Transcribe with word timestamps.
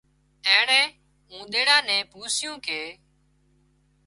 ايئانئي 0.47 0.83
اونۮيڙا 1.31 1.77
نين 1.87 2.01
پوسيون 2.11 2.55
ڪي 2.65 2.81